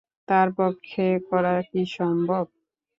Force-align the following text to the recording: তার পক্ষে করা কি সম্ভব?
তার 0.27 0.47
পক্ষে 0.59 0.97
করা 1.29 1.55
কি 1.69 1.81
সম্ভব? 1.97 2.45